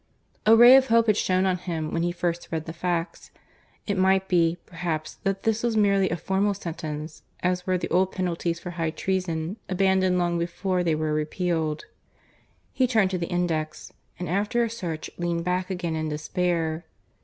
A 0.47 0.55
ray 0.55 0.75
of 0.75 0.87
hope 0.87 1.05
had 1.05 1.15
shone 1.15 1.45
on 1.45 1.57
him 1.59 1.91
when 1.91 2.01
he 2.01 2.11
first 2.11 2.47
read 2.51 2.65
the 2.65 2.73
facts. 2.73 3.29
It 3.85 3.99
might 3.99 4.27
be, 4.27 4.57
perhaps, 4.65 5.17
that 5.23 5.43
this 5.43 5.61
was 5.61 5.77
merely 5.77 6.09
a 6.09 6.17
formal 6.17 6.55
sentence, 6.55 7.21
as 7.43 7.67
were 7.67 7.77
the 7.77 7.87
old 7.89 8.11
penalties 8.11 8.59
for 8.59 8.71
high 8.71 8.89
treason 8.89 9.57
abandoned 9.69 10.17
long 10.17 10.39
before 10.39 10.83
they 10.83 10.95
were 10.95 11.13
repealed. 11.13 11.85
He 12.73 12.87
turned 12.87 13.11
to 13.11 13.19
the 13.19 13.27
index; 13.29 13.93
and 14.17 14.27
after 14.27 14.63
a 14.63 14.71
search 14.71 15.11
leaned 15.19 15.43
back 15.45 15.69
again 15.69 15.95
in 15.95 16.09
despair. 16.09 16.83